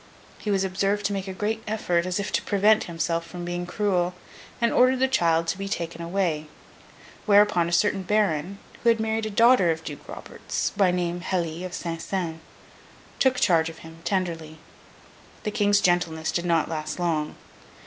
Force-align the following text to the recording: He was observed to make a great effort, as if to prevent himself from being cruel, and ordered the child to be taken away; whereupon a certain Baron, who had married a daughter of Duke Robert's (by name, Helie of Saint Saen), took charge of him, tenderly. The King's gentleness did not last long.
He 0.39 0.49
was 0.49 0.63
observed 0.63 1.05
to 1.05 1.13
make 1.13 1.27
a 1.27 1.31
great 1.31 1.61
effort, 1.67 2.07
as 2.07 2.19
if 2.19 2.31
to 2.31 2.41
prevent 2.41 2.85
himself 2.85 3.23
from 3.23 3.45
being 3.45 3.67
cruel, 3.67 4.15
and 4.59 4.73
ordered 4.73 4.97
the 4.97 5.07
child 5.07 5.45
to 5.49 5.59
be 5.59 5.69
taken 5.69 6.01
away; 6.01 6.47
whereupon 7.27 7.69
a 7.69 7.71
certain 7.71 8.01
Baron, 8.01 8.57
who 8.81 8.89
had 8.89 8.99
married 8.99 9.27
a 9.27 9.29
daughter 9.29 9.69
of 9.69 9.83
Duke 9.83 10.07
Robert's 10.09 10.71
(by 10.71 10.89
name, 10.89 11.21
Helie 11.21 11.63
of 11.63 11.75
Saint 11.75 11.99
Saen), 12.01 12.39
took 13.19 13.39
charge 13.39 13.69
of 13.69 13.85
him, 13.85 13.99
tenderly. 14.03 14.57
The 15.43 15.51
King's 15.51 15.79
gentleness 15.81 16.31
did 16.31 16.45
not 16.47 16.67
last 16.67 16.97
long. 16.97 17.35